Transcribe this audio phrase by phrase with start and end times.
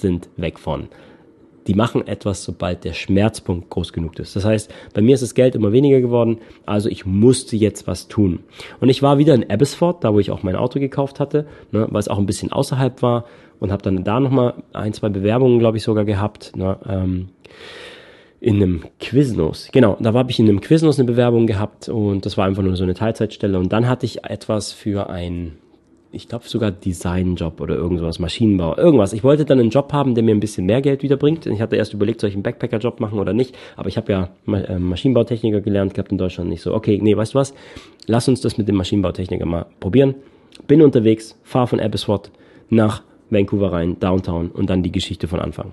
[0.00, 0.88] sind weg von.
[1.66, 4.34] Die machen etwas, sobald der Schmerzpunkt groß genug ist.
[4.34, 8.08] Das heißt, bei mir ist das Geld immer weniger geworden, also ich musste jetzt was
[8.08, 8.40] tun.
[8.80, 11.86] Und ich war wieder in Abbotsford, da wo ich auch mein Auto gekauft hatte, ne,
[11.90, 13.26] weil es auch ein bisschen außerhalb war
[13.60, 16.56] und habe dann da nochmal ein, zwei Bewerbungen, glaube ich, sogar gehabt.
[16.56, 17.28] Ne, ähm,
[18.40, 19.68] in einem Quiznos.
[19.70, 22.74] Genau, da habe ich in einem Quiznos eine Bewerbung gehabt und das war einfach nur
[22.74, 23.58] so eine Teilzeitstelle.
[23.58, 25.58] Und dann hatte ich etwas für ein
[26.12, 29.12] ich glaube sogar Designjob oder irgendwas, Maschinenbau, irgendwas.
[29.12, 31.46] Ich wollte dann einen Job haben, der mir ein bisschen mehr Geld wiederbringt.
[31.46, 34.28] Ich hatte erst überlegt, soll ich einen Backpacker-Job machen oder nicht, aber ich habe ja
[34.52, 36.74] äh, Maschinenbautechniker gelernt gehabt in Deutschland nicht so.
[36.74, 37.54] Okay, nee, weißt du was?
[38.06, 40.14] Lass uns das mit dem Maschinenbautechniker mal probieren.
[40.66, 42.30] Bin unterwegs, fahr von Abbotsford
[42.70, 45.72] nach Vancouver rein, Downtown und dann die Geschichte von Anfang.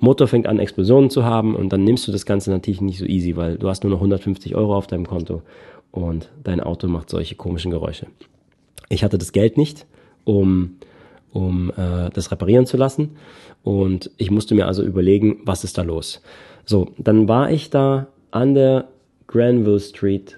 [0.00, 3.04] Motor fängt an, Explosionen zu haben und dann nimmst du das Ganze natürlich nicht so
[3.04, 5.42] easy, weil du hast nur noch 150 Euro auf deinem Konto
[5.90, 8.06] und dein Auto macht solche komischen Geräusche.
[8.90, 9.86] Ich hatte das Geld nicht,
[10.24, 10.76] um,
[11.32, 13.16] um äh, das reparieren zu lassen.
[13.62, 16.20] Und ich musste mir also überlegen, was ist da los.
[16.66, 18.88] So, dann war ich da an der
[19.28, 20.36] Granville Street.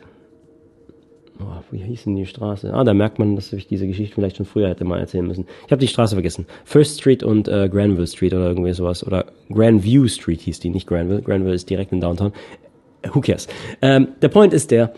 [1.40, 2.72] Oh, wie hieß denn die Straße?
[2.74, 5.46] Ah, da merkt man, dass ich diese Geschichte vielleicht schon früher hätte mal erzählen müssen.
[5.66, 6.46] Ich habe die Straße vergessen.
[6.64, 9.04] First Street und äh, Granville Street oder irgendwie sowas.
[9.04, 11.22] Oder Grandview Street hieß die, nicht Granville.
[11.22, 12.32] Granville ist direkt in Downtown.
[13.14, 13.48] Who cares?
[13.80, 14.92] Ähm, der Point ist der,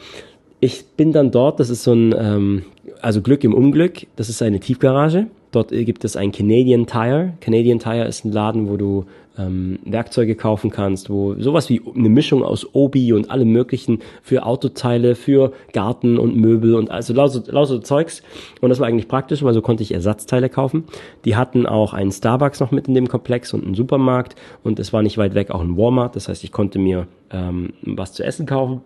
[0.61, 2.62] ich bin dann dort, das ist so ein, ähm,
[3.05, 5.27] also Glück im Unglück, das ist eine Tiefgarage.
[5.52, 7.34] Dort gibt es ein Canadian Tire.
[7.41, 9.05] Canadian Tire ist ein Laden, wo du
[9.38, 14.46] ähm, Werkzeuge kaufen kannst, wo sowas wie eine Mischung aus Obi und allem möglichen für
[14.46, 18.22] Autoteile, für Garten und Möbel und also lauter, lauter Zeugs.
[18.62, 20.84] Und das war eigentlich praktisch, weil so konnte ich Ersatzteile kaufen.
[21.27, 24.94] Die hatten auch einen Starbucks noch mit in dem Komplex und einen Supermarkt und es
[24.94, 26.16] war nicht weit weg auch ein Walmart.
[26.16, 28.80] Das heißt, ich konnte mir ähm, was zu essen kaufen.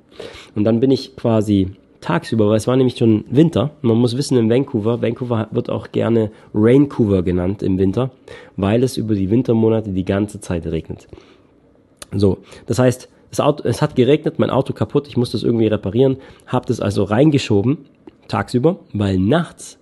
[0.57, 1.69] Und dann bin ich quasi
[2.01, 3.71] tagsüber, weil es war nämlich schon Winter.
[3.83, 8.11] Man muss wissen, in Vancouver, Vancouver wird auch gerne Raincouver genannt im Winter,
[8.57, 11.09] weil es über die Wintermonate die ganze Zeit regnet.
[12.13, 15.67] So, das heißt, das Auto, es hat geregnet, mein Auto kaputt, ich musste es irgendwie
[15.67, 17.79] reparieren, habe das also reingeschoben
[18.29, 19.78] tagsüber, weil nachts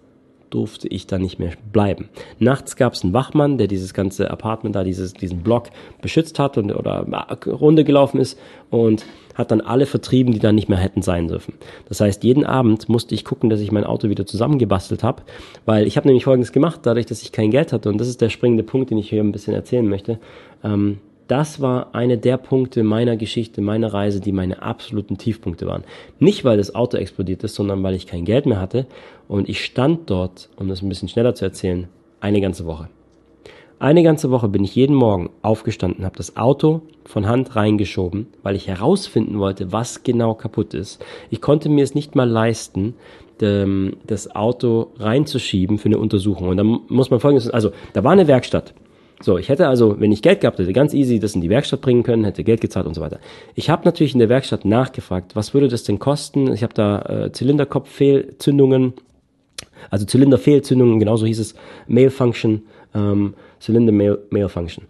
[0.51, 2.09] durfte ich da nicht mehr bleiben.
[2.39, 5.71] Nachts gab es einen Wachmann, der dieses ganze Apartment da, dieses, diesen Block
[6.01, 7.07] beschützt hat und oder
[7.47, 8.39] Runde gelaufen ist
[8.71, 11.55] und hat dann alle vertrieben, die da nicht mehr hätten sein dürfen.
[11.89, 15.23] Das heißt, jeden Abend musste ich gucken, dass ich mein Auto wieder zusammengebastelt habe,
[15.67, 18.21] weil ich habe nämlich Folgendes gemacht, dadurch, dass ich kein Geld hatte und das ist
[18.21, 20.19] der springende Punkt, den ich hier ein bisschen erzählen möchte.
[20.65, 25.85] Ähm, das war eine der Punkte meiner Geschichte, meiner Reise, die meine absoluten Tiefpunkte waren.
[26.19, 28.87] Nicht, weil das Auto explodiert ist, sondern weil ich kein Geld mehr hatte.
[29.29, 31.89] Und ich stand dort, um das ein bisschen schneller zu erzählen,
[32.21, 32.89] eine ganze Woche.
[33.79, 38.57] Eine ganze Woche bin ich jeden Morgen aufgestanden, habe das Auto von Hand reingeschoben, weil
[38.57, 41.05] ich herausfinden wollte, was genau kaputt ist.
[41.29, 42.95] Ich konnte mir es nicht mal leisten,
[43.39, 46.49] das Auto reinzuschieben für eine Untersuchung.
[46.49, 48.73] Und dann muss man folgendes, also da war eine Werkstatt.
[49.21, 51.81] So, ich hätte also, wenn ich Geld gehabt hätte, ganz easy das in die Werkstatt
[51.81, 53.19] bringen können, hätte Geld gezahlt und so weiter.
[53.55, 56.53] Ich habe natürlich in der Werkstatt nachgefragt, was würde das denn kosten?
[56.53, 58.93] Ich habe da äh, Zylinderkopffehlzündungen,
[59.91, 61.55] also Zylinderfehlzündungen, genauso hieß es,
[61.87, 62.63] Mail Function,
[62.95, 64.85] ähm, Zylinder Mail, Mail Function.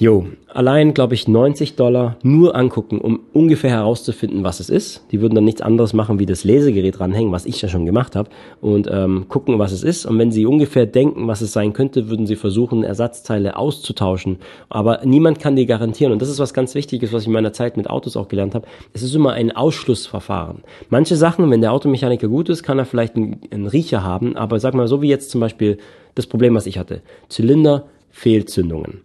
[0.00, 5.04] Jo, allein glaube ich 90 Dollar nur angucken, um ungefähr herauszufinden, was es ist.
[5.12, 8.16] Die würden dann nichts anderes machen, wie das Lesegerät ranhängen, was ich ja schon gemacht
[8.16, 8.30] habe,
[8.62, 10.06] und ähm, gucken, was es ist.
[10.06, 14.38] Und wenn sie ungefähr denken, was es sein könnte, würden sie versuchen, Ersatzteile auszutauschen.
[14.70, 16.14] Aber niemand kann die garantieren.
[16.14, 18.54] Und das ist was ganz Wichtiges, was ich in meiner Zeit mit Autos auch gelernt
[18.54, 18.66] habe.
[18.94, 20.62] Es ist immer ein Ausschlussverfahren.
[20.88, 24.34] Manche Sachen, wenn der Automechaniker gut ist, kann er vielleicht einen, einen Riecher haben.
[24.34, 25.76] Aber sag mal, so wie jetzt zum Beispiel
[26.14, 27.02] das Problem, was ich hatte.
[27.28, 29.02] Zylinder, Fehlzündungen.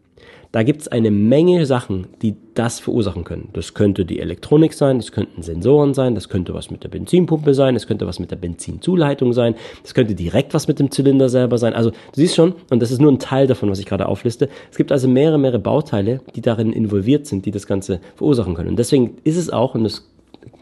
[0.55, 3.49] Da gibt es eine Menge Sachen, die das verursachen können.
[3.51, 7.53] Das könnte die Elektronik sein, das könnten Sensoren sein, das könnte was mit der Benzinpumpe
[7.53, 11.27] sein, das könnte was mit der Benzinzuleitung sein, das könnte direkt was mit dem Zylinder
[11.27, 11.73] selber sein.
[11.73, 14.47] Also du siehst schon, und das ist nur ein Teil davon, was ich gerade aufliste,
[14.71, 18.69] es gibt also mehrere, mehrere Bauteile, die darin involviert sind, die das Ganze verursachen können.
[18.69, 20.07] Und deswegen ist es auch, und das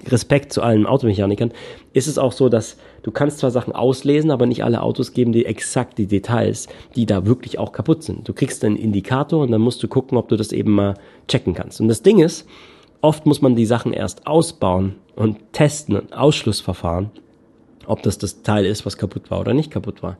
[0.07, 1.51] Respekt zu allen Automechanikern,
[1.93, 5.31] ist es auch so, dass du kannst zwar Sachen auslesen, aber nicht alle Autos geben
[5.31, 8.27] dir exakt die Details, die da wirklich auch kaputt sind.
[8.27, 10.95] Du kriegst einen Indikator und dann musst du gucken, ob du das eben mal
[11.27, 11.81] checken kannst.
[11.81, 12.47] Und das Ding ist,
[13.01, 17.11] oft muss man die Sachen erst ausbauen und testen, ein Ausschlussverfahren,
[17.85, 20.17] ob das das Teil ist, was kaputt war oder nicht kaputt war.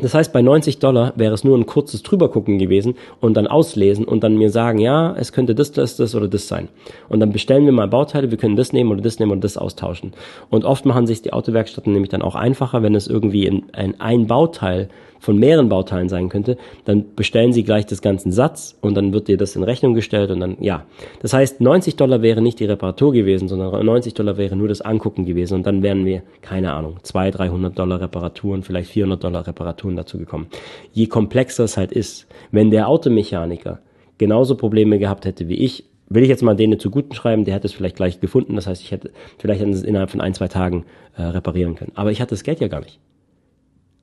[0.00, 4.06] Das heißt, bei 90 Dollar wäre es nur ein kurzes drübergucken gewesen und dann auslesen
[4.06, 6.68] und dann mir sagen, ja, es könnte das, das, das oder das sein.
[7.08, 9.58] Und dann bestellen wir mal Bauteile, wir können das nehmen oder das nehmen oder das
[9.58, 10.12] austauschen.
[10.48, 14.00] Und oft machen sich die Autowerkstätten nämlich dann auch einfacher, wenn es irgendwie in, in
[14.00, 14.88] ein Bauteil
[15.20, 16.56] von mehreren Bauteilen sein könnte,
[16.86, 20.30] dann bestellen Sie gleich das ganzen Satz und dann wird dir das in Rechnung gestellt
[20.30, 20.86] und dann, ja.
[21.20, 24.80] Das heißt, 90 Dollar wäre nicht die Reparatur gewesen, sondern 90 Dollar wäre nur das
[24.80, 29.46] Angucken gewesen und dann wären wir, keine Ahnung, 200, 300 Dollar Reparaturen, vielleicht 400 Dollar
[29.50, 30.48] Reparaturen dazu gekommen.
[30.92, 33.80] Je komplexer es halt ist, wenn der Automechaniker
[34.18, 37.54] genauso Probleme gehabt hätte wie ich, will ich jetzt mal denen zu guten schreiben, der
[37.54, 38.56] hätte es vielleicht gleich gefunden.
[38.56, 40.84] Das heißt, ich hätte vielleicht innerhalb von ein, zwei Tagen
[41.16, 41.92] äh, reparieren können.
[41.94, 42.98] Aber ich hatte das Geld ja gar nicht.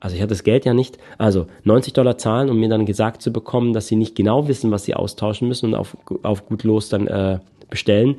[0.00, 0.98] Also ich hatte das Geld ja nicht.
[1.18, 4.70] Also 90 Dollar zahlen, um mir dann gesagt zu bekommen, dass sie nicht genau wissen,
[4.70, 8.16] was sie austauschen müssen und auf, auf gut los dann äh, bestellen.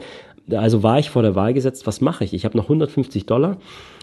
[0.51, 2.33] Also war ich vor der Wahl gesetzt, was mache ich?
[2.33, 3.57] Ich habe noch 150 Dollar.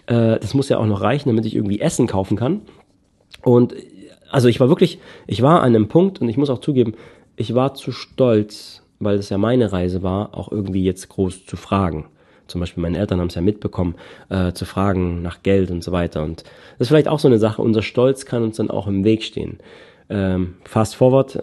[0.06, 2.62] Äh, das muss ja auch noch reichen, damit ich irgendwie Essen kaufen kann.
[3.46, 3.76] Und
[4.28, 4.98] also ich war wirklich,
[5.28, 6.94] ich war an einem Punkt und ich muss auch zugeben,
[7.37, 11.56] ich war zu stolz, weil es ja meine Reise war, auch irgendwie jetzt groß zu
[11.56, 12.06] fragen.
[12.48, 13.94] Zum Beispiel meine Eltern haben es ja mitbekommen,
[14.31, 16.25] äh, zu fragen nach Geld und so weiter.
[16.25, 19.04] Und das ist vielleicht auch so eine Sache, unser Stolz kann uns dann auch im
[19.04, 19.58] Weg stehen.
[20.10, 21.38] Ähm, fast forward,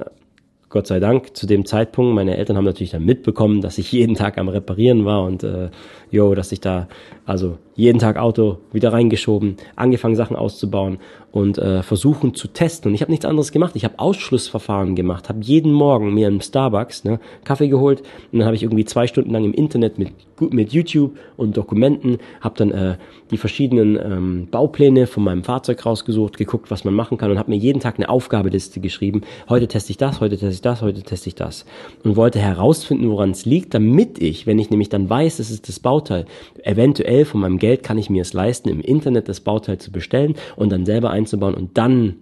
[0.73, 4.15] Gott sei Dank, zu dem Zeitpunkt, meine Eltern haben natürlich dann mitbekommen, dass ich jeden
[4.15, 5.69] Tag am Reparieren war und äh,
[6.09, 6.87] yo, dass ich da
[7.27, 10.97] also jeden Tag Auto wieder reingeschoben, angefangen Sachen auszubauen
[11.31, 12.89] und äh, versuchen zu testen.
[12.89, 13.75] Und ich habe nichts anderes gemacht.
[13.75, 18.47] Ich habe Ausschlussverfahren gemacht, habe jeden Morgen mir im Starbucks ne, Kaffee geholt und dann
[18.47, 20.13] habe ich irgendwie zwei Stunden lang im Internet mit,
[20.51, 22.97] mit YouTube und Dokumenten, habe dann äh,
[23.31, 27.51] die verschiedenen ähm, Baupläne von meinem Fahrzeug rausgesucht, geguckt, was man machen kann und habe
[27.51, 29.21] mir jeden Tag eine Aufgabeliste geschrieben.
[29.49, 31.65] Heute teste ich das, heute teste ich das, heute teste ich das.
[32.03, 35.67] Und wollte herausfinden, woran es liegt, damit ich, wenn ich nämlich dann weiß, es ist
[35.69, 36.25] das Bauteil,
[36.63, 40.35] eventuell von meinem Geld kann ich mir es leisten, im Internet das Bauteil zu bestellen
[40.55, 42.15] und dann selber einzubauen und dann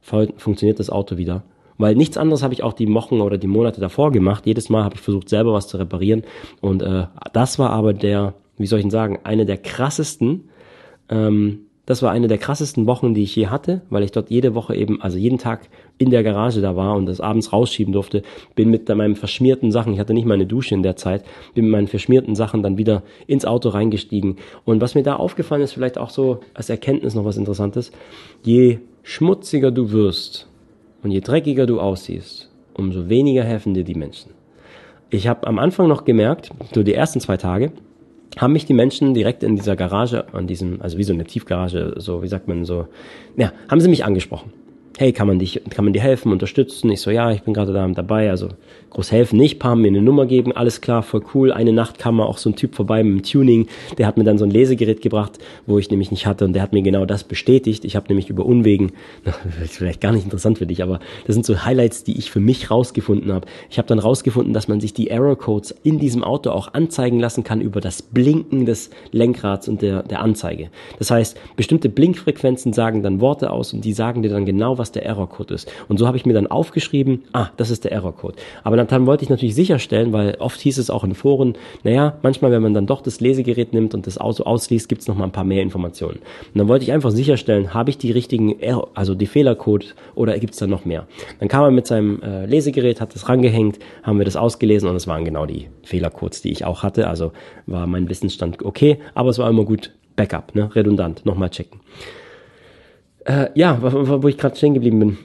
[0.00, 1.44] funktioniert das Auto wieder.
[1.82, 4.46] Weil nichts anderes habe ich auch die Wochen oder die Monate davor gemacht.
[4.46, 6.22] Jedes Mal habe ich versucht, selber was zu reparieren.
[6.60, 10.48] Und äh, das war aber der, wie soll ich denn sagen, eine der krassesten
[11.08, 14.54] ähm, das war eine der krassesten Wochen, die ich je hatte, weil ich dort jede
[14.54, 15.68] Woche eben, also jeden Tag
[15.98, 18.22] in der Garage da war und das abends rausschieben durfte.
[18.54, 21.24] Bin mit meinen verschmierten Sachen, ich hatte nicht mal eine Dusche in der Zeit,
[21.54, 24.36] bin mit meinen verschmierten Sachen dann wieder ins Auto reingestiegen.
[24.64, 27.90] Und was mir da aufgefallen ist, vielleicht auch so als Erkenntnis noch was Interessantes,
[28.44, 30.48] je schmutziger du wirst
[31.02, 34.32] und je dreckiger du aussiehst, umso weniger helfen dir die Menschen.
[35.10, 37.72] Ich habe am Anfang noch gemerkt, so die ersten zwei Tage,
[38.38, 41.94] haben mich die Menschen direkt in dieser Garage, an diesem, also wie so eine Tiefgarage,
[41.98, 42.86] so, wie sagt man so,
[43.36, 44.52] ja, haben sie mich angesprochen
[44.98, 46.90] hey, kann man dich, kann man dir helfen, unterstützen?
[46.90, 48.48] Ich so, ja, ich bin gerade da dabei, also
[48.92, 51.52] groß helfen nicht, paar mir eine Nummer geben, alles klar, voll cool.
[51.52, 54.24] Eine Nacht kam mal auch so ein Typ vorbei mit dem Tuning, der hat mir
[54.24, 57.06] dann so ein Lesegerät gebracht, wo ich nämlich nicht hatte und der hat mir genau
[57.06, 57.84] das bestätigt.
[57.84, 58.92] Ich habe nämlich über Unwegen,
[59.64, 62.40] ist vielleicht gar nicht interessant für dich, aber das sind so Highlights, die ich für
[62.40, 63.46] mich rausgefunden habe.
[63.70, 67.18] Ich habe dann rausgefunden, dass man sich die Error Codes in diesem Auto auch anzeigen
[67.18, 70.68] lassen kann über das Blinken des Lenkrads und der, der Anzeige.
[70.98, 74.81] Das heißt, bestimmte Blinkfrequenzen sagen dann Worte aus und die sagen dir dann genau, was
[74.90, 75.70] der Errorcode ist.
[75.88, 78.34] Und so habe ich mir dann aufgeschrieben, ah, das ist der Errorcode.
[78.64, 82.16] Aber dann, dann wollte ich natürlich sicherstellen, weil oft hieß es auch in Foren, naja,
[82.22, 85.16] manchmal, wenn man dann doch das Lesegerät nimmt und das Auto ausliest, gibt es noch
[85.16, 86.18] mal ein paar mehr Informationen.
[86.18, 90.38] Und dann wollte ich einfach sicherstellen, habe ich die richtigen, Error, also die Fehlercode oder
[90.38, 91.06] gibt es da noch mehr?
[91.38, 94.96] Dann kam er mit seinem äh, Lesegerät, hat das rangehängt, haben wir das ausgelesen und
[94.96, 97.08] es waren genau die Fehlercodes, die ich auch hatte.
[97.08, 97.32] Also
[97.66, 100.74] war mein Wissensstand okay, aber es war immer gut Backup, ne?
[100.74, 101.80] redundant, nochmal checken.
[103.24, 105.18] Äh, ja, wo, wo ich gerade stehen geblieben bin.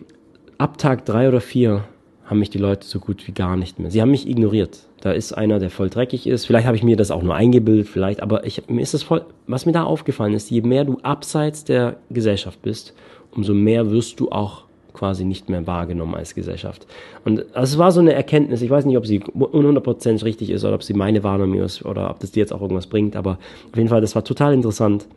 [0.57, 1.83] Ab Tag drei oder vier
[2.25, 3.89] haben mich die Leute so gut wie gar nicht mehr.
[3.89, 4.79] Sie haben mich ignoriert.
[5.01, 6.45] Da ist einer, der voll dreckig ist.
[6.45, 9.25] Vielleicht habe ich mir das auch nur eingebildet, vielleicht, aber ich, mir ist das voll,
[9.45, 12.93] was mir da aufgefallen ist, je mehr du abseits der Gesellschaft bist,
[13.31, 14.63] umso mehr wirst du auch
[14.93, 16.87] quasi nicht mehr wahrgenommen als Gesellschaft.
[17.23, 20.73] Und es war so eine Erkenntnis, ich weiß nicht, ob sie 100% richtig ist oder
[20.73, 23.37] ob sie meine Wahrnehmung ist oder ob das dir jetzt auch irgendwas bringt, aber
[23.71, 25.07] auf jeden Fall, das war total interessant,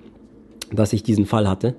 [0.70, 1.75] dass ich diesen Fall hatte.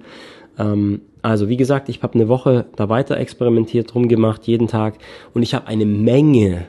[0.57, 4.95] Ähm, also wie gesagt, ich habe eine Woche da weiter experimentiert, rumgemacht, jeden Tag
[5.33, 6.65] und ich habe eine Menge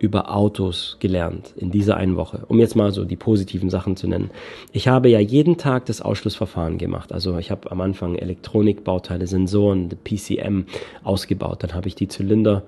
[0.00, 4.08] über Autos gelernt in dieser einen Woche, um jetzt mal so die positiven Sachen zu
[4.08, 4.30] nennen.
[4.72, 7.12] Ich habe ja jeden Tag das Ausschlussverfahren gemacht.
[7.12, 10.64] Also ich habe am Anfang Elektronikbauteile, Sensoren, PCM
[11.04, 11.62] ausgebaut.
[11.62, 12.62] Dann habe ich die Zylinder,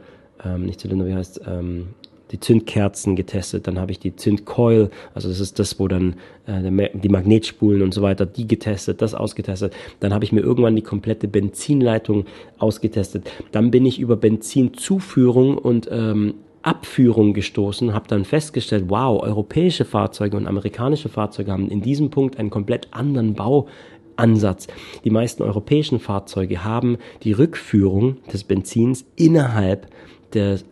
[0.44, 1.88] ähm, nicht Zylinder, wie heißt ähm,
[2.32, 6.88] die Zündkerzen getestet, dann habe ich die Zündcoil, also das ist das, wo dann äh,
[6.94, 9.74] die Magnetspulen und so weiter, die getestet, das ausgetestet.
[10.00, 12.24] Dann habe ich mir irgendwann die komplette Benzinleitung
[12.58, 13.30] ausgetestet.
[13.52, 20.36] Dann bin ich über Benzinzuführung und ähm, Abführung gestoßen, habe dann festgestellt, wow, europäische Fahrzeuge
[20.36, 24.68] und amerikanische Fahrzeuge haben in diesem Punkt einen komplett anderen Bauansatz.
[25.04, 29.88] Die meisten europäischen Fahrzeuge haben die Rückführung des Benzins innerhalb
[30.32, 30.64] des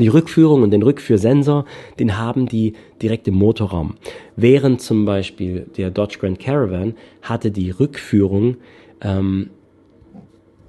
[0.00, 1.64] die Rückführung und den Rückführsensor,
[1.98, 3.94] den haben die direkt im Motorraum.
[4.36, 8.56] Während zum Beispiel der Dodge Grand Caravan hatte die Rückführung
[9.00, 9.50] ähm,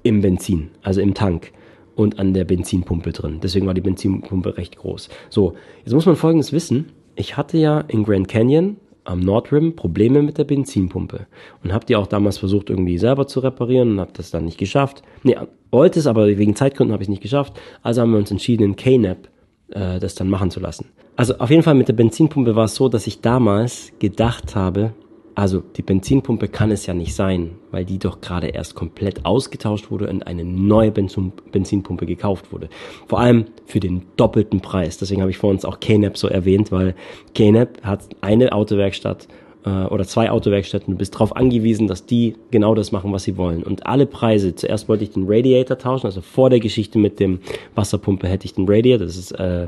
[0.02, 1.52] im Benzin, also im Tank
[1.96, 3.40] und an der Benzinpumpe drin.
[3.42, 5.08] Deswegen war die Benzinpumpe recht groß.
[5.30, 5.54] So,
[5.84, 6.92] jetzt muss man Folgendes wissen.
[7.16, 11.26] Ich hatte ja in Grand Canyon am Nordrim Probleme mit der Benzinpumpe
[11.62, 14.58] und habe die auch damals versucht irgendwie selber zu reparieren und habe das dann nicht
[14.58, 15.02] geschafft.
[15.22, 15.36] Nee,
[15.70, 17.54] wollte es, aber wegen Zeitgründen habe ich es nicht geschafft.
[17.82, 19.28] Also haben wir uns entschieden, in KNAP
[19.70, 20.86] äh, das dann machen zu lassen.
[21.16, 24.92] Also auf jeden Fall mit der Benzinpumpe war es so, dass ich damals gedacht habe,
[25.36, 29.90] also die Benzinpumpe kann es ja nicht sein, weil die doch gerade erst komplett ausgetauscht
[29.90, 32.70] wurde und eine neue Benzin Benzinpumpe gekauft wurde.
[33.06, 34.96] Vor allem für den doppelten Preis.
[34.96, 36.94] Deswegen habe ich vor uns auch KNAP so erwähnt, weil
[37.34, 39.28] KNAP hat eine Autowerkstatt
[39.66, 40.94] äh, oder zwei Autowerkstätten.
[40.94, 43.62] Du bist darauf angewiesen, dass die genau das machen, was sie wollen.
[43.62, 47.40] Und alle Preise, zuerst wollte ich den Radiator tauschen, also vor der Geschichte mit dem
[47.74, 49.66] Wasserpumpe hätte ich den Radiator, das ist äh,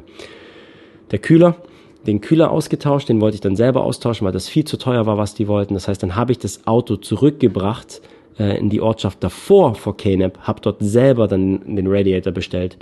[1.11, 1.57] der Kühler
[2.09, 5.19] den Kühler ausgetauscht, den wollte ich dann selber austauschen, weil das viel zu teuer war,
[5.19, 5.75] was die wollten.
[5.75, 8.01] Das heißt, dann habe ich das Auto zurückgebracht
[8.39, 12.79] äh, in die Ortschaft davor vor KNAP, habe dort selber dann den Radiator bestellt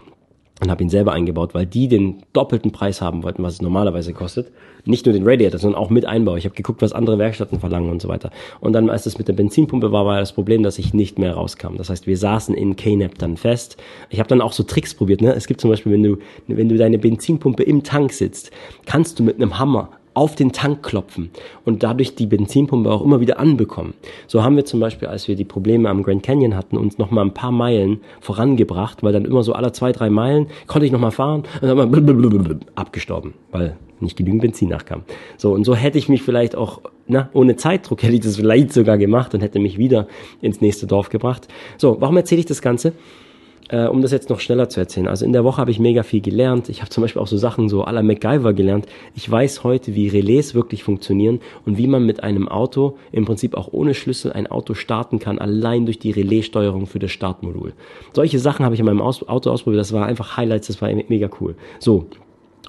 [0.60, 4.14] und habe ihn selber eingebaut, weil die den doppelten Preis haben wollten, was es normalerweise
[4.14, 4.50] kostet.
[4.86, 6.36] Nicht nur den Radiator, sondern auch mit Einbau.
[6.36, 8.30] Ich habe geguckt, was andere Werkstätten verlangen und so weiter.
[8.60, 11.34] Und dann, als das mit der Benzinpumpe war, war das Problem, dass ich nicht mehr
[11.34, 11.76] rauskam.
[11.76, 13.76] Das heißt, wir saßen in KNAP dann fest.
[14.08, 15.20] Ich habe dann auch so Tricks probiert.
[15.20, 15.34] Ne?
[15.34, 18.50] Es gibt zum Beispiel, wenn du, wenn du deine Benzinpumpe im Tank sitzt,
[18.86, 21.30] kannst du mit einem Hammer auf den Tank klopfen
[21.66, 23.92] und dadurch die Benzinpumpe auch immer wieder anbekommen.
[24.26, 27.10] So haben wir zum Beispiel, als wir die Probleme am Grand Canyon hatten, uns noch
[27.10, 30.92] mal ein paar Meilen vorangebracht, weil dann immer so alle zwei, drei Meilen konnte ich
[30.92, 35.02] noch mal fahren und dann mal abgestorben, weil nicht genügend Benzin nachkam.
[35.36, 38.72] So, und so hätte ich mich vielleicht auch, na, ohne Zeitdruck hätte ich das vielleicht
[38.72, 40.08] sogar gemacht und hätte mich wieder
[40.40, 41.48] ins nächste Dorf gebracht.
[41.76, 42.94] So, warum erzähle ich das Ganze?
[43.68, 45.08] Äh, um das jetzt noch schneller zu erzählen.
[45.08, 46.68] Also in der Woche habe ich mega viel gelernt.
[46.68, 48.86] Ich habe zum Beispiel auch so Sachen so la MacGyver gelernt.
[49.14, 53.56] Ich weiß heute, wie Relais wirklich funktionieren und wie man mit einem Auto im Prinzip
[53.56, 57.72] auch ohne Schlüssel ein Auto starten kann, allein durch die Relaissteuerung für das Startmodul.
[58.12, 59.80] Solche Sachen habe ich in meinem Auto ausprobiert.
[59.80, 61.56] Das war einfach Highlights, das war mega cool.
[61.78, 62.06] So.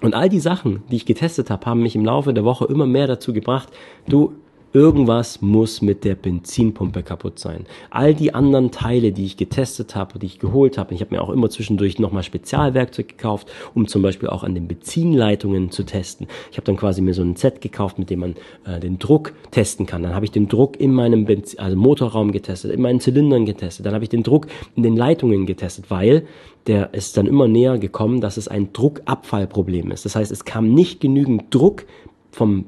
[0.02, 2.86] Und all die Sachen, die ich getestet habe, haben mich im Laufe der Woche immer
[2.86, 3.70] mehr dazu gebracht,
[4.08, 4.34] du,
[4.74, 7.66] Irgendwas muss mit der Benzinpumpe kaputt sein.
[7.90, 11.22] All die anderen Teile, die ich getestet habe, die ich geholt habe, ich habe mir
[11.22, 16.28] auch immer zwischendurch nochmal Spezialwerkzeug gekauft, um zum Beispiel auch an den Benzinleitungen zu testen.
[16.52, 19.34] Ich habe dann quasi mir so ein Set gekauft, mit dem man äh, den Druck
[19.52, 20.04] testen kann.
[20.04, 23.86] Dann habe ich den Druck in meinem Benzin, also Motorraum getestet, in meinen Zylindern getestet.
[23.86, 26.28] Dann habe ich den Druck in den Leitungen getestet, weil
[26.68, 30.04] der ist dann immer näher gekommen, dass es ein Druckabfallproblem ist.
[30.04, 31.86] Das heißt, es kam nicht genügend Druck
[32.32, 32.66] vom,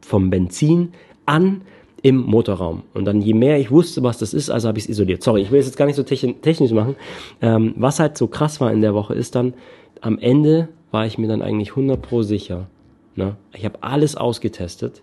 [0.00, 0.92] vom Benzin
[1.26, 1.62] an
[2.02, 2.82] im Motorraum.
[2.94, 5.22] Und dann je mehr ich wusste, was das ist, also habe ich es isoliert.
[5.22, 6.96] Sorry, ich will es jetzt gar nicht so technisch machen.
[7.40, 9.54] Ähm, was halt so krass war in der Woche ist dann,
[10.00, 12.66] am Ende war ich mir dann eigentlich 100 pro sicher.
[13.14, 13.36] Ne?
[13.54, 15.02] Ich habe alles ausgetestet.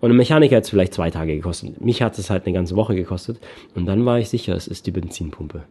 [0.00, 1.80] Und ein Mechaniker hat es vielleicht zwei Tage gekostet.
[1.80, 3.38] Mich hat es halt eine ganze Woche gekostet.
[3.74, 5.64] Und dann war ich sicher, es ist die Benzinpumpe.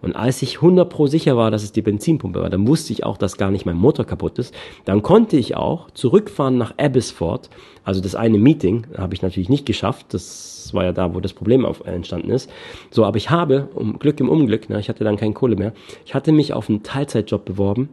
[0.00, 3.04] Und als ich 100 pro sicher war, dass es die Benzinpumpe war, dann wusste ich
[3.04, 4.54] auch, dass gar nicht mein Motor kaputt ist.
[4.84, 7.50] Dann konnte ich auch zurückfahren nach Abbotsford.
[7.84, 10.06] Also das eine Meeting habe ich natürlich nicht geschafft.
[10.10, 12.50] Das war ja da, wo das Problem auf, äh, entstanden ist.
[12.90, 15.72] So, aber ich habe, um Glück im Unglück, na, ich hatte dann keine Kohle mehr,
[16.04, 17.88] ich hatte mich auf einen Teilzeitjob beworben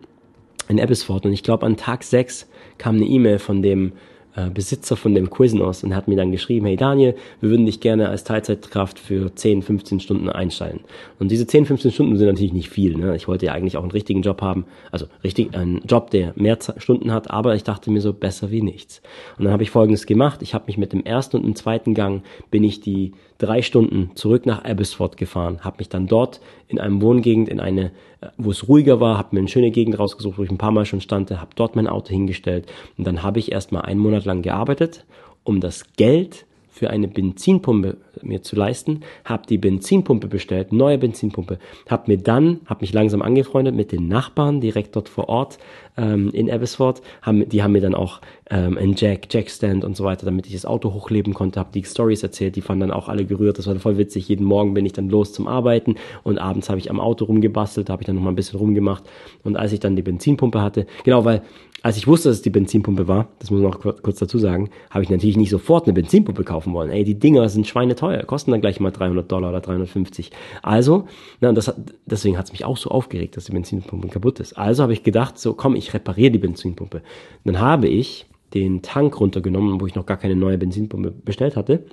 [0.67, 1.25] in Abbotsford.
[1.25, 3.93] Und ich glaube, an Tag 6 kam eine E-Mail von dem
[4.39, 7.79] äh, Besitzer von dem Quiznos und hat mir dann geschrieben, hey Daniel, wir würden dich
[7.79, 10.81] gerne als Teilzeitkraft für 10, 15 Stunden einstellen.
[11.19, 12.95] Und diese 10, 15 Stunden sind natürlich nicht viel.
[12.95, 13.15] Ne?
[13.15, 16.57] Ich wollte ja eigentlich auch einen richtigen Job haben, also richtig einen Job, der mehr
[16.77, 19.01] Stunden hat, aber ich dachte mir so, besser wie nichts.
[19.37, 20.41] Und dann habe ich Folgendes gemacht.
[20.41, 24.11] Ich habe mich mit dem ersten und dem zweiten Gang, bin ich die drei Stunden
[24.13, 27.85] zurück nach Abbotsford gefahren, habe mich dann dort in einem Wohngegend, in eine,
[28.21, 30.71] äh, wo es ruhiger war, habe mir eine schöne Gegend rausgesucht, wo ich ein paar
[30.71, 34.25] Mal schon stand, habe dort mein Auto hingestellt und dann habe ich erstmal einen Monat
[34.25, 35.05] lang gearbeitet,
[35.43, 41.59] um das Geld für eine Benzinpumpe mir zu leisten, habe die Benzinpumpe bestellt, neue Benzinpumpe,
[41.89, 45.57] habe mir dann, habe mich langsam angefreundet mit den Nachbarn direkt dort vor Ort
[45.99, 50.03] ähm, in Abbotsford, haben, die haben mir dann auch ähm, ein Jack, Jackstand und so
[50.03, 53.09] weiter, damit ich das Auto hochleben konnte, habe die Stories erzählt, die fanden dann auch
[53.09, 56.39] alle gerührt, das war voll witzig, jeden Morgen bin ich dann los zum Arbeiten und
[56.39, 59.03] abends habe ich am Auto rumgebastelt, habe ich dann noch mal ein bisschen rumgemacht
[59.43, 61.41] und als ich dann die Benzinpumpe hatte, genau, weil
[61.81, 64.69] als ich wusste, dass es die Benzinpumpe war, das muss man auch kurz dazu sagen,
[64.89, 66.89] habe ich natürlich nicht sofort eine Benzinpumpe kaufen wollen.
[66.89, 70.31] Ey, die Dinger sind schweineteuer, kosten dann gleich mal 300 Dollar oder 350.
[70.61, 71.07] Also,
[71.39, 74.57] na, das hat, deswegen hat es mich auch so aufgeregt, dass die Benzinpumpe kaputt ist.
[74.57, 77.01] Also habe ich gedacht, so komm, ich repariere die Benzinpumpe.
[77.43, 81.85] Dann habe ich den Tank runtergenommen, wo ich noch gar keine neue Benzinpumpe bestellt hatte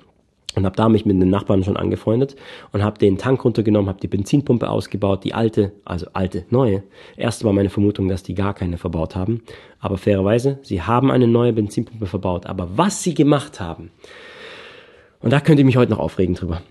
[0.55, 2.35] und habe da mich mit den Nachbarn schon angefreundet
[2.71, 6.83] und habe den Tank runtergenommen, habe die Benzinpumpe ausgebaut, die alte, also alte, neue.
[7.15, 9.43] Erst war meine Vermutung, dass die gar keine verbaut haben,
[9.79, 12.47] aber fairerweise, sie haben eine neue Benzinpumpe verbaut.
[12.47, 13.91] Aber was sie gemacht haben,
[15.19, 16.61] und da könnt ihr mich heute noch aufregen drüber.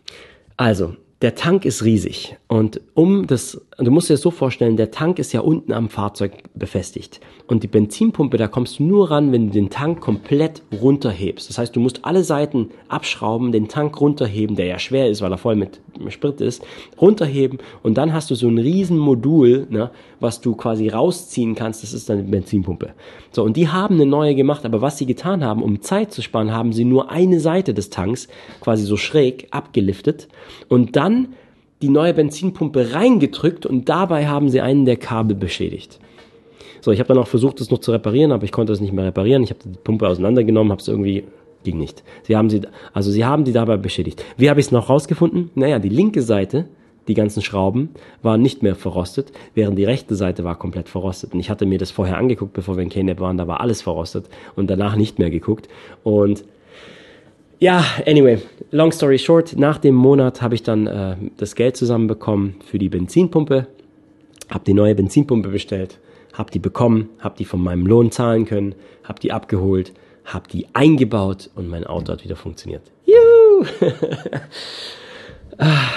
[0.56, 4.90] Also, der Tank ist riesig und um das, du musst dir das so vorstellen, der
[4.90, 7.20] Tank ist ja unten am Fahrzeug befestigt.
[7.46, 11.48] Und die Benzinpumpe, da kommst du nur ran, wenn du den Tank komplett runterhebst.
[11.48, 15.30] Das heißt, du musst alle Seiten abschrauben, den Tank runterheben, der ja schwer ist, weil
[15.30, 16.64] er voll mit Sprit ist,
[17.00, 17.58] runterheben.
[17.82, 19.90] Und dann hast du so ein riesen Modul, ne,
[20.20, 22.94] was du quasi rausziehen kannst, das ist dann die Benzinpumpe.
[23.30, 26.22] So, und die haben eine neue gemacht, aber was sie getan haben, um Zeit zu
[26.22, 28.28] sparen, haben sie nur eine Seite des Tanks
[28.60, 30.28] quasi so schräg abgeliftet.
[30.68, 31.34] Und dann
[31.82, 35.98] die neue Benzinpumpe reingedrückt und dabei haben sie einen der Kabel beschädigt.
[36.80, 38.92] So, ich habe dann auch versucht, das noch zu reparieren, aber ich konnte es nicht
[38.92, 39.42] mehr reparieren.
[39.42, 41.24] Ich habe die Pumpe auseinandergenommen, habe es irgendwie
[41.64, 42.02] ging nicht.
[42.22, 42.62] Sie haben sie,
[42.94, 44.24] also sie haben die dabei beschädigt.
[44.36, 45.50] Wie habe ich es noch rausgefunden?
[45.54, 46.66] Naja, die linke Seite,
[47.08, 47.90] die ganzen Schrauben,
[48.22, 51.34] waren nicht mehr verrostet, während die rechte Seite war komplett verrostet.
[51.34, 53.82] Und ich hatte mir das vorher angeguckt, bevor wir in K-Nap waren, da war alles
[53.82, 55.68] verrostet und danach nicht mehr geguckt.
[56.04, 56.44] Und
[57.58, 58.38] ja, anyway,
[58.70, 62.88] long story short, nach dem Monat habe ich dann äh, das Geld zusammenbekommen für die
[62.88, 63.66] Benzinpumpe,
[64.50, 65.98] habe die neue Benzinpumpe bestellt,
[66.32, 69.92] habe die bekommen, habe die von meinem Lohn zahlen können, habe die abgeholt,
[70.24, 72.82] habe die eingebaut und mein Auto hat wieder funktioniert.
[73.04, 73.66] Juhu!
[75.58, 75.88] Ah,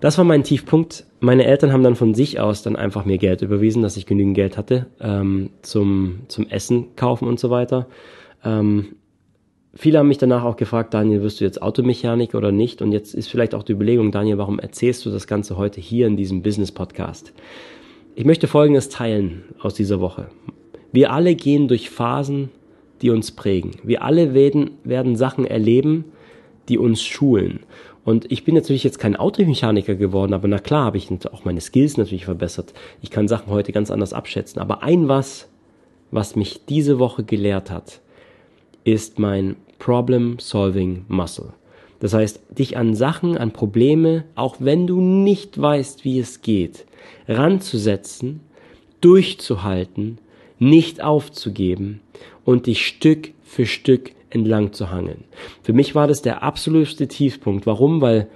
[0.00, 1.04] das war mein Tiefpunkt.
[1.20, 4.34] Meine Eltern haben dann von sich aus dann einfach mir Geld überwiesen, dass ich genügend
[4.34, 7.86] Geld hatte ähm, zum, zum Essen kaufen und so weiter.
[8.44, 8.96] Ähm,
[9.74, 12.82] viele haben mich danach auch gefragt, Daniel, wirst du jetzt Automechaniker oder nicht?
[12.82, 16.06] Und jetzt ist vielleicht auch die Überlegung, Daniel, warum erzählst du das Ganze heute hier
[16.06, 17.32] in diesem Business Podcast?
[18.14, 20.26] Ich möchte Folgendes teilen aus dieser Woche.
[20.92, 22.50] Wir alle gehen durch Phasen,
[23.00, 23.72] die uns prägen.
[23.82, 26.04] Wir alle werden, werden Sachen erleben,
[26.68, 27.60] die uns schulen.
[28.04, 31.60] Und ich bin natürlich jetzt kein Automechaniker geworden, aber na klar habe ich auch meine
[31.60, 32.74] Skills natürlich verbessert.
[33.00, 34.60] Ich kann Sachen heute ganz anders abschätzen.
[34.60, 35.48] Aber ein was,
[36.10, 38.01] was mich diese Woche gelehrt hat,
[38.84, 41.52] ist mein Problem-Solving Muscle.
[42.00, 46.84] Das heißt, dich an Sachen, an Probleme, auch wenn du nicht weißt, wie es geht,
[47.28, 48.40] ranzusetzen,
[49.00, 50.18] durchzuhalten,
[50.58, 52.00] nicht aufzugeben
[52.44, 55.24] und dich Stück für Stück entlang zu hangeln.
[55.62, 57.66] Für mich war das der absolute Tiefpunkt.
[57.66, 58.00] Warum?
[58.00, 58.28] Weil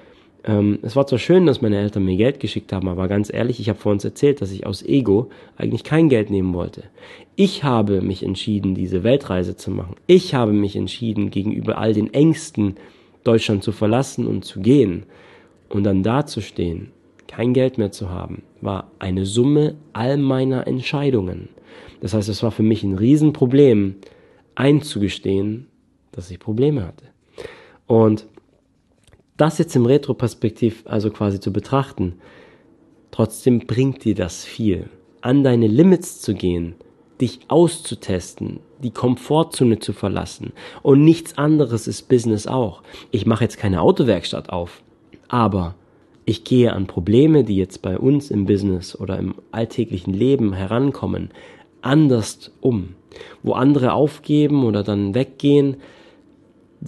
[0.46, 3.58] ähm, es war zwar schön, dass meine Eltern mir Geld geschickt haben, aber ganz ehrlich,
[3.58, 6.84] ich habe vor uns erzählt, dass ich aus Ego eigentlich kein Geld nehmen wollte.
[7.34, 9.96] Ich habe mich entschieden, diese Weltreise zu machen.
[10.06, 12.76] Ich habe mich entschieden, gegenüber all den Ängsten
[13.24, 15.04] Deutschland zu verlassen und zu gehen
[15.68, 16.92] und dann dazustehen,
[17.26, 21.48] kein Geld mehr zu haben, war eine Summe all meiner Entscheidungen.
[22.00, 23.96] Das heißt, es war für mich ein Riesenproblem,
[24.54, 25.66] einzugestehen,
[26.12, 27.06] dass ich Probleme hatte.
[27.86, 28.26] Und
[29.36, 32.14] das jetzt im Retroperspektiv also quasi zu betrachten,
[33.10, 34.88] trotzdem bringt dir das viel.
[35.20, 36.74] An deine Limits zu gehen,
[37.20, 40.52] dich auszutesten, die Komfortzone zu verlassen.
[40.82, 42.82] Und nichts anderes ist Business auch.
[43.10, 44.82] Ich mache jetzt keine Autowerkstatt auf,
[45.28, 45.74] aber
[46.24, 51.30] ich gehe an Probleme, die jetzt bei uns im Business oder im alltäglichen Leben herankommen,
[51.82, 52.94] anders um.
[53.42, 55.76] Wo andere aufgeben oder dann weggehen,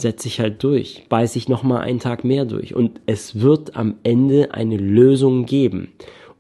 [0.01, 2.75] setze ich halt durch, beiße ich nochmal einen Tag mehr durch.
[2.75, 5.89] Und es wird am Ende eine Lösung geben.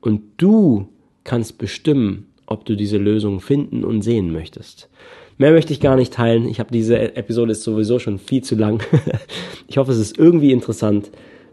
[0.00, 0.88] Und du
[1.24, 4.88] kannst bestimmen, ob du diese Lösung finden und sehen möchtest.
[5.36, 6.48] Mehr möchte ich gar nicht teilen.
[6.48, 8.82] Ich habe diese Episode ist sowieso schon viel zu lang.
[9.68, 11.10] ich hoffe, es ist irgendwie interessant.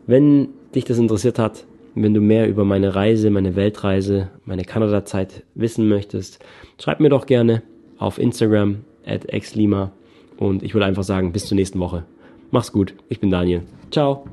[0.08, 5.44] Wenn dich das interessiert hat, wenn du mehr über meine Reise, meine Weltreise, meine Kanada-Zeit
[5.54, 6.40] wissen möchtest,
[6.82, 7.62] schreib mir doch gerne
[7.98, 9.92] auf Instagram at xlima
[10.38, 12.06] und ich würde einfach sagen, bis zur nächsten Woche.
[12.52, 12.94] Mach's gut.
[13.10, 13.64] Ich bin Daniel.
[13.92, 14.26] Ciao.